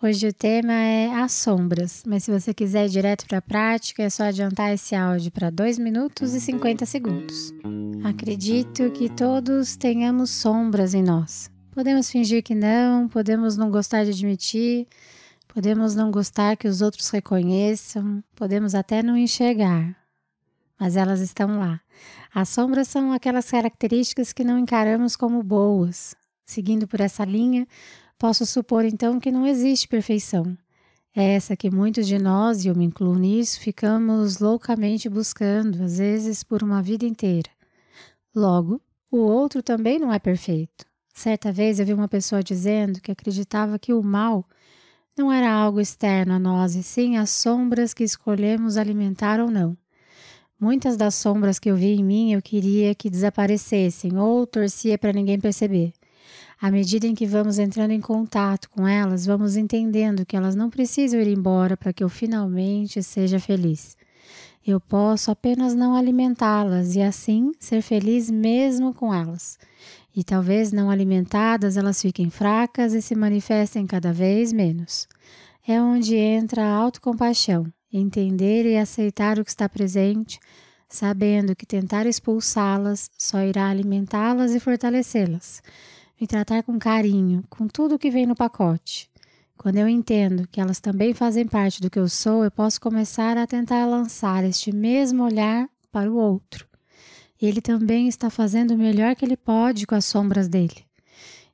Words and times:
Hoje 0.00 0.28
o 0.28 0.32
tema 0.32 0.72
é 0.72 1.12
as 1.12 1.32
sombras, 1.32 2.04
mas 2.06 2.22
se 2.22 2.30
você 2.30 2.54
quiser 2.54 2.86
ir 2.86 2.88
direto 2.88 3.26
para 3.26 3.38
a 3.38 3.42
prática, 3.42 4.04
é 4.04 4.08
só 4.08 4.22
adiantar 4.22 4.72
esse 4.72 4.94
áudio 4.94 5.32
para 5.32 5.50
2 5.50 5.76
minutos 5.76 6.34
e 6.34 6.40
50 6.40 6.86
segundos. 6.86 7.52
Acredito 8.04 8.92
que 8.92 9.08
todos 9.08 9.74
tenhamos 9.74 10.30
sombras 10.30 10.94
em 10.94 11.02
nós. 11.02 11.50
Podemos 11.72 12.08
fingir 12.08 12.44
que 12.44 12.54
não, 12.54 13.08
podemos 13.08 13.56
não 13.56 13.72
gostar 13.72 14.04
de 14.04 14.10
admitir, 14.10 14.86
podemos 15.48 15.96
não 15.96 16.12
gostar 16.12 16.56
que 16.56 16.68
os 16.68 16.80
outros 16.80 17.10
reconheçam, 17.10 18.22
podemos 18.36 18.76
até 18.76 19.02
não 19.02 19.16
enxergar, 19.16 19.96
mas 20.78 20.96
elas 20.96 21.18
estão 21.18 21.58
lá. 21.58 21.80
As 22.32 22.48
sombras 22.48 22.86
são 22.86 23.10
aquelas 23.10 23.50
características 23.50 24.32
que 24.32 24.44
não 24.44 24.60
encaramos 24.60 25.16
como 25.16 25.42
boas. 25.42 26.14
Seguindo 26.46 26.86
por 26.86 27.00
essa 27.00 27.24
linha, 27.24 27.66
Posso 28.18 28.44
supor 28.44 28.84
então 28.84 29.20
que 29.20 29.30
não 29.30 29.46
existe 29.46 29.86
perfeição. 29.86 30.58
É 31.14 31.34
essa 31.34 31.56
que 31.56 31.70
muitos 31.70 32.04
de 32.06 32.18
nós, 32.18 32.64
e 32.64 32.68
eu 32.68 32.74
me 32.74 32.84
incluo 32.84 33.14
nisso, 33.16 33.60
ficamos 33.60 34.40
loucamente 34.40 35.08
buscando, 35.08 35.84
às 35.84 35.98
vezes 35.98 36.42
por 36.42 36.62
uma 36.62 36.82
vida 36.82 37.06
inteira. 37.06 37.48
Logo, 38.34 38.80
o 39.08 39.18
outro 39.18 39.62
também 39.62 40.00
não 40.00 40.12
é 40.12 40.18
perfeito. 40.18 40.84
Certa 41.14 41.52
vez 41.52 41.78
eu 41.78 41.86
vi 41.86 41.94
uma 41.94 42.08
pessoa 42.08 42.42
dizendo 42.42 43.00
que 43.00 43.12
acreditava 43.12 43.78
que 43.78 43.92
o 43.92 44.02
mal 44.02 44.44
não 45.16 45.32
era 45.32 45.52
algo 45.52 45.80
externo 45.80 46.34
a 46.34 46.38
nós, 46.40 46.74
e 46.74 46.82
sim 46.82 47.16
as 47.16 47.30
sombras 47.30 47.94
que 47.94 48.02
escolhemos 48.02 48.76
alimentar 48.76 49.40
ou 49.40 49.48
não. 49.48 49.76
Muitas 50.60 50.96
das 50.96 51.14
sombras 51.14 51.60
que 51.60 51.70
eu 51.70 51.76
vi 51.76 51.94
em 51.94 52.02
mim 52.02 52.32
eu 52.32 52.42
queria 52.42 52.94
que 52.96 53.08
desaparecessem 53.08 54.16
ou 54.18 54.44
torcia 54.44 54.98
para 54.98 55.12
ninguém 55.12 55.38
perceber. 55.38 55.92
À 56.60 56.72
medida 56.72 57.06
em 57.06 57.14
que 57.14 57.24
vamos 57.24 57.56
entrando 57.60 57.92
em 57.92 58.00
contato 58.00 58.68
com 58.70 58.86
elas, 58.86 59.24
vamos 59.24 59.56
entendendo 59.56 60.26
que 60.26 60.36
elas 60.36 60.56
não 60.56 60.68
precisam 60.68 61.20
ir 61.20 61.28
embora 61.28 61.76
para 61.76 61.92
que 61.92 62.02
eu 62.02 62.08
finalmente 62.08 63.00
seja 63.00 63.38
feliz. 63.38 63.96
Eu 64.66 64.80
posso 64.80 65.30
apenas 65.30 65.72
não 65.72 65.94
alimentá-las 65.94 66.96
e 66.96 67.00
assim 67.00 67.52
ser 67.60 67.80
feliz 67.80 68.28
mesmo 68.28 68.92
com 68.92 69.14
elas. 69.14 69.56
E 70.14 70.24
talvez 70.24 70.72
não 70.72 70.90
alimentadas 70.90 71.76
elas 71.76 72.02
fiquem 72.02 72.28
fracas 72.28 72.92
e 72.92 73.00
se 73.00 73.14
manifestem 73.14 73.86
cada 73.86 74.12
vez 74.12 74.52
menos. 74.52 75.06
É 75.66 75.80
onde 75.80 76.16
entra 76.16 76.64
a 76.64 76.74
autocompaixão, 76.74 77.72
entender 77.92 78.66
e 78.66 78.76
aceitar 78.76 79.38
o 79.38 79.44
que 79.44 79.50
está 79.50 79.68
presente, 79.68 80.40
sabendo 80.88 81.54
que 81.54 81.64
tentar 81.64 82.04
expulsá-las 82.04 83.12
só 83.16 83.42
irá 83.42 83.68
alimentá-las 83.68 84.52
e 84.52 84.58
fortalecê-las 84.58 85.62
me 86.20 86.26
tratar 86.26 86.62
com 86.62 86.78
carinho, 86.78 87.44
com 87.48 87.68
tudo 87.68 87.98
que 87.98 88.10
vem 88.10 88.26
no 88.26 88.34
pacote. 88.34 89.10
Quando 89.56 89.76
eu 89.76 89.88
entendo 89.88 90.46
que 90.48 90.60
elas 90.60 90.80
também 90.80 91.14
fazem 91.14 91.46
parte 91.46 91.80
do 91.80 91.90
que 91.90 91.98
eu 91.98 92.08
sou, 92.08 92.44
eu 92.44 92.50
posso 92.50 92.80
começar 92.80 93.36
a 93.36 93.46
tentar 93.46 93.86
lançar 93.86 94.44
este 94.44 94.72
mesmo 94.72 95.24
olhar 95.24 95.68
para 95.90 96.10
o 96.10 96.16
outro. 96.16 96.66
Ele 97.40 97.60
também 97.60 98.08
está 98.08 98.30
fazendo 98.30 98.72
o 98.72 98.78
melhor 98.78 99.14
que 99.14 99.24
ele 99.24 99.36
pode 99.36 99.86
com 99.86 99.94
as 99.94 100.04
sombras 100.04 100.48
dele. 100.48 100.84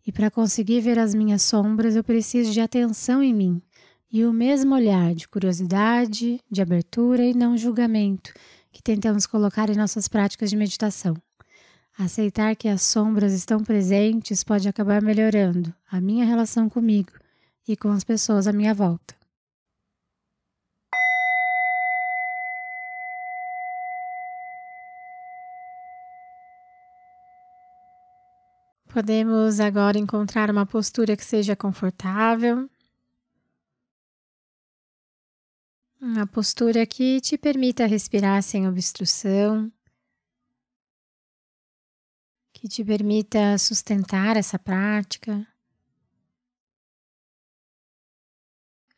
E 0.06 0.12
para 0.12 0.30
conseguir 0.30 0.80
ver 0.80 0.98
as 0.98 1.14
minhas 1.14 1.42
sombras, 1.42 1.96
eu 1.96 2.04
preciso 2.04 2.52
de 2.52 2.60
atenção 2.60 3.22
em 3.22 3.32
mim 3.32 3.62
e 4.12 4.24
o 4.24 4.32
mesmo 4.32 4.74
olhar 4.74 5.14
de 5.14 5.26
curiosidade, 5.26 6.40
de 6.50 6.62
abertura 6.62 7.24
e 7.24 7.34
não 7.34 7.56
julgamento 7.56 8.32
que 8.70 8.82
tentamos 8.82 9.26
colocar 9.26 9.68
em 9.70 9.76
nossas 9.76 10.08
práticas 10.08 10.50
de 10.50 10.56
meditação. 10.56 11.16
Aceitar 11.96 12.56
que 12.56 12.66
as 12.66 12.82
sombras 12.82 13.32
estão 13.32 13.62
presentes 13.62 14.42
pode 14.42 14.68
acabar 14.68 15.00
melhorando 15.00 15.72
a 15.88 16.00
minha 16.00 16.24
relação 16.24 16.68
comigo 16.68 17.12
e 17.68 17.76
com 17.76 17.88
as 17.90 18.02
pessoas 18.02 18.48
à 18.48 18.52
minha 18.52 18.74
volta. 18.74 19.14
Podemos 28.88 29.60
agora 29.60 29.96
encontrar 29.96 30.50
uma 30.50 30.66
postura 30.66 31.16
que 31.16 31.24
seja 31.24 31.54
confortável. 31.54 32.68
Uma 36.00 36.26
postura 36.26 36.84
que 36.86 37.20
te 37.20 37.38
permita 37.38 37.86
respirar 37.86 38.42
sem 38.42 38.68
obstrução 38.68 39.72
que 42.64 42.68
te 42.68 42.82
permita 42.82 43.58
sustentar 43.58 44.38
essa 44.38 44.58
prática. 44.58 45.46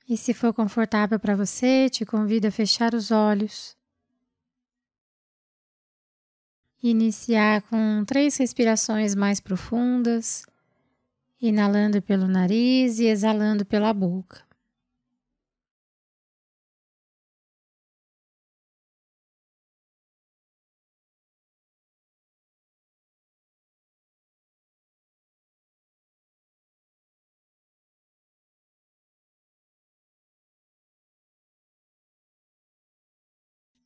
E 0.08 0.16
se 0.16 0.32
for 0.32 0.54
confortável 0.54 1.18
para 1.18 1.34
você, 1.34 1.90
te 1.90 2.06
convido 2.06 2.46
a 2.46 2.50
fechar 2.52 2.94
os 2.94 3.10
olhos. 3.10 3.76
Iniciar 6.80 7.60
com 7.62 8.04
três 8.04 8.36
respirações 8.36 9.16
mais 9.16 9.40
profundas, 9.40 10.46
inalando 11.40 12.00
pelo 12.00 12.28
nariz 12.28 13.00
e 13.00 13.06
exalando 13.06 13.66
pela 13.66 13.92
boca. 13.92 14.45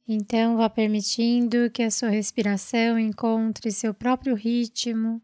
Então, 0.07 0.57
vá 0.57 0.69
permitindo 0.69 1.71
que 1.71 1.83
a 1.83 1.91
sua 1.91 2.09
respiração 2.09 2.99
encontre 2.99 3.71
seu 3.71 3.95
próprio 3.95 4.35
ritmo, 4.35 5.23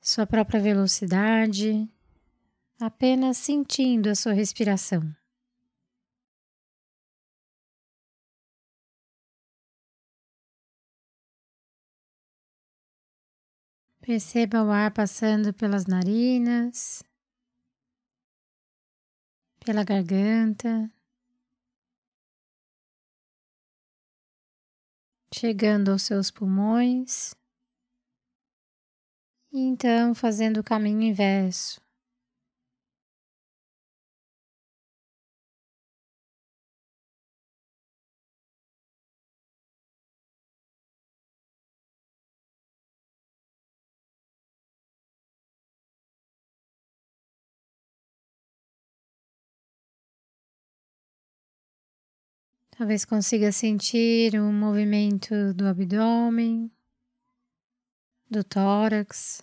sua 0.00 0.26
própria 0.26 0.60
velocidade, 0.60 1.88
apenas 2.80 3.36
sentindo 3.36 4.08
a 4.08 4.14
sua 4.14 4.32
respiração. 4.32 5.14
Perceba 14.00 14.64
o 14.64 14.70
ar 14.70 14.90
passando 14.92 15.52
pelas 15.52 15.86
narinas, 15.86 17.04
pela 19.64 19.84
garganta. 19.84 20.90
Chegando 25.34 25.90
aos 25.90 26.02
seus 26.02 26.30
pulmões, 26.30 27.34
e 29.52 29.60
então 29.60 30.12
fazendo 30.12 30.58
o 30.58 30.64
caminho 30.64 31.02
inverso. 31.02 31.80
Talvez 52.80 53.04
consiga 53.04 53.52
sentir 53.52 54.40
o 54.40 54.50
movimento 54.50 55.52
do 55.52 55.66
abdômen, 55.66 56.72
do 58.30 58.42
tórax, 58.42 59.42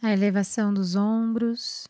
a 0.00 0.10
elevação 0.10 0.72
dos 0.72 0.96
ombros. 0.96 1.86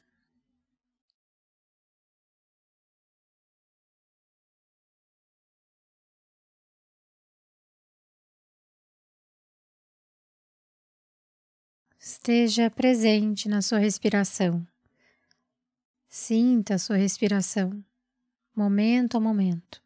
Esteja 12.01 12.69
presente 12.69 13.49
na 13.49 13.63
sua 13.63 13.79
respiração 13.79 14.67
Sinta 16.09 16.75
a 16.75 16.79
sua 16.79 16.97
respiração, 16.97 17.85
momento 18.59 19.17
a 19.19 19.21
momento. 19.21 19.81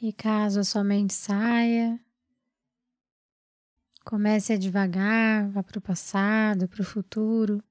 E 0.00 0.12
caso 0.12 0.60
a 0.60 0.64
sua 0.64 0.84
mente 0.84 1.14
saia, 1.14 1.98
comece 4.04 4.52
a 4.52 4.58
devagar, 4.58 5.48
vá 5.50 5.62
para 5.62 5.78
o 5.78 5.82
passado, 5.82 6.68
para 6.68 6.82
o 6.82 6.84
futuro. 6.84 7.62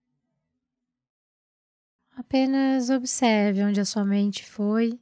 Apenas 2.16 2.90
observe 2.90 3.64
onde 3.64 3.80
a 3.80 3.86
sua 3.86 4.04
mente 4.04 4.44
foi 4.44 5.00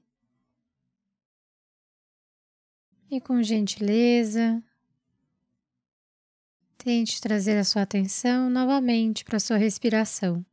e, 3.09 3.21
com 3.21 3.41
gentileza, 3.41 4.61
tente 6.77 7.21
trazer 7.21 7.57
a 7.57 7.63
sua 7.63 7.83
atenção 7.83 8.49
novamente 8.49 9.23
para 9.23 9.37
a 9.37 9.39
sua 9.39 9.57
respiração. 9.57 10.45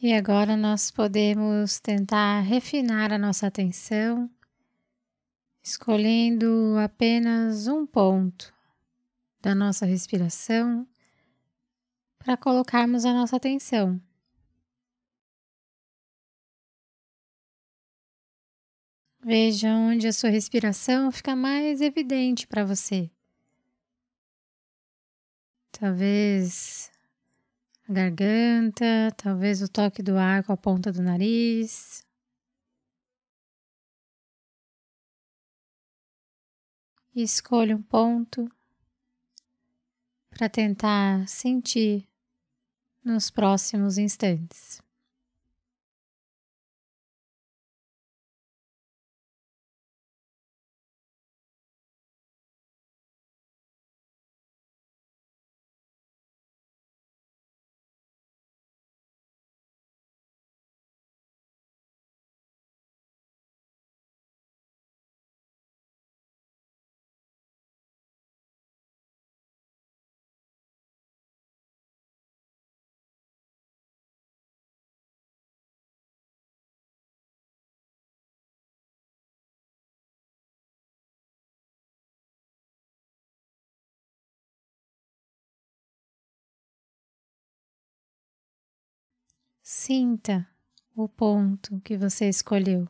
E 0.00 0.14
agora 0.14 0.56
nós 0.56 0.92
podemos 0.92 1.80
tentar 1.80 2.42
refinar 2.42 3.12
a 3.12 3.18
nossa 3.18 3.48
atenção, 3.48 4.30
escolhendo 5.60 6.76
apenas 6.78 7.66
um 7.66 7.84
ponto 7.84 8.54
da 9.42 9.56
nossa 9.56 9.84
respiração 9.84 10.86
para 12.16 12.36
colocarmos 12.36 13.04
a 13.04 13.12
nossa 13.12 13.34
atenção. 13.34 14.00
Veja 19.20 19.74
onde 19.74 20.06
a 20.06 20.12
sua 20.12 20.30
respiração 20.30 21.10
fica 21.10 21.34
mais 21.34 21.80
evidente 21.80 22.46
para 22.46 22.64
você. 22.64 23.10
Talvez 25.72 26.96
a 27.88 27.92
garganta, 27.92 28.84
talvez 29.16 29.62
o 29.62 29.68
toque 29.68 30.02
do 30.02 30.16
ar 30.18 30.44
com 30.44 30.52
a 30.52 30.56
ponta 30.56 30.92
do 30.92 31.02
nariz. 31.02 32.06
E 37.14 37.22
escolha 37.22 37.74
um 37.74 37.82
ponto 37.82 38.48
para 40.30 40.48
tentar 40.48 41.26
sentir 41.26 42.06
nos 43.02 43.30
próximos 43.30 43.96
instantes. 43.96 44.80
Sinta 89.70 90.48
o 90.96 91.06
ponto 91.06 91.78
que 91.82 91.94
você 91.94 92.26
escolheu. 92.26 92.88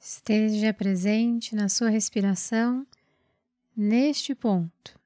Esteja 0.00 0.72
presente 0.72 1.54
na 1.54 1.68
sua 1.68 1.90
respiração 1.90 2.86
neste 3.76 4.34
ponto. 4.34 4.98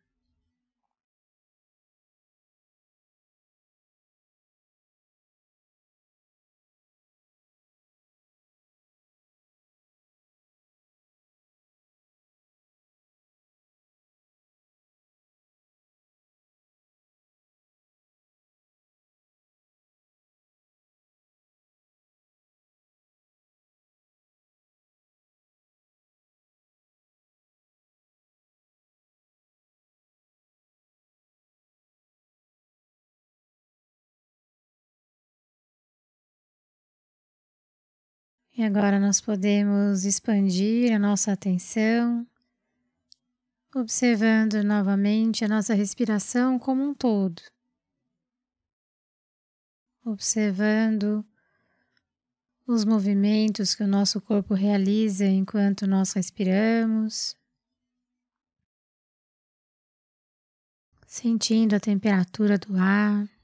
E 38.58 38.64
agora 38.64 38.98
nós 38.98 39.20
podemos 39.20 40.04
expandir 40.04 40.92
a 40.92 40.98
nossa 40.98 41.30
atenção, 41.30 42.26
observando 43.72 44.64
novamente 44.64 45.44
a 45.44 45.48
nossa 45.48 45.74
respiração 45.74 46.58
como 46.58 46.82
um 46.82 46.92
todo. 46.92 47.40
Observando 50.04 51.24
os 52.66 52.84
movimentos 52.84 53.76
que 53.76 53.84
o 53.84 53.86
nosso 53.86 54.20
corpo 54.20 54.54
realiza 54.54 55.24
enquanto 55.24 55.86
nós 55.86 56.12
respiramos, 56.12 57.36
sentindo 61.06 61.76
a 61.76 61.80
temperatura 61.80 62.58
do 62.58 62.76
ar. 62.76 63.37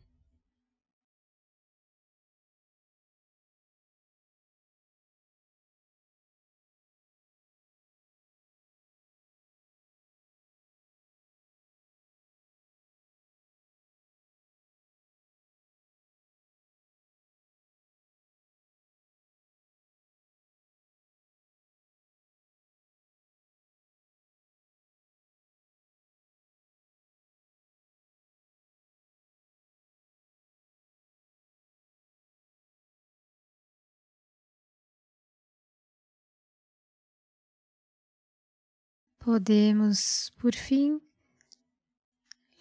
Podemos, 39.25 40.31
por 40.39 40.55
fim, 40.55 41.01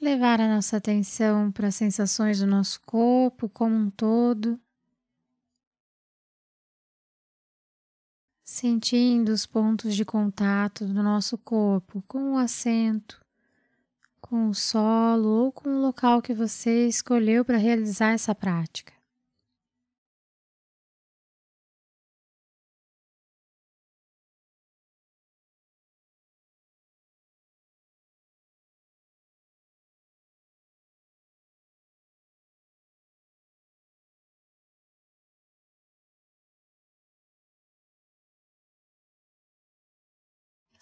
levar 0.01 0.39
a 0.39 0.47
nossa 0.47 0.77
atenção 0.77 1.51
para 1.51 1.67
as 1.67 1.75
sensações 1.75 2.39
do 2.39 2.47
nosso 2.47 2.79
corpo 2.85 3.49
como 3.49 3.75
um 3.75 3.89
todo, 3.89 4.57
sentindo 8.45 9.33
os 9.33 9.45
pontos 9.45 9.93
de 9.93 10.05
contato 10.05 10.85
do 10.85 11.03
nosso 11.03 11.37
corpo 11.37 12.01
com 12.07 12.35
o 12.35 12.37
assento, 12.37 13.21
com 14.21 14.47
o 14.47 14.55
solo 14.55 15.27
ou 15.27 15.51
com 15.51 15.67
o 15.67 15.81
local 15.81 16.21
que 16.21 16.33
você 16.33 16.87
escolheu 16.87 17.43
para 17.43 17.57
realizar 17.57 18.11
essa 18.13 18.33
prática. 18.33 18.93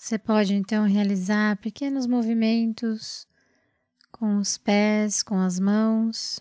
Você 0.02 0.18
pode 0.18 0.56
então 0.56 0.88
realizar 0.88 1.58
pequenos 1.58 2.08
movimentos 2.08 3.28
com 4.12 4.40
os 4.40 4.58
pés, 4.58 5.22
com 5.22 5.38
as 5.40 5.60
mãos. 5.60 6.40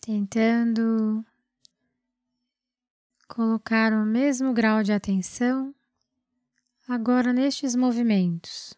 Tentando 0.00 1.24
colocar 3.28 3.92
o 3.92 4.04
mesmo 4.04 4.52
grau 4.52 4.82
de 4.82 4.92
atenção 4.92 5.72
agora 6.88 7.32
nestes 7.32 7.76
movimentos. 7.76 8.76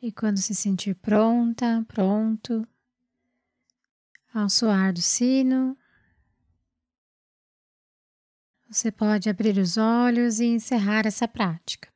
E 0.00 0.12
quando 0.12 0.38
se 0.38 0.54
sentir 0.54 0.94
pronta, 0.94 1.84
pronto, 1.88 2.66
ao 4.32 4.48
soar 4.48 4.92
do 4.92 5.00
sino, 5.00 5.76
você 8.68 8.92
pode 8.92 9.30
abrir 9.30 9.58
os 9.58 9.76
olhos 9.76 10.38
e 10.38 10.46
encerrar 10.46 11.06
essa 11.06 11.26
prática. 11.26 11.95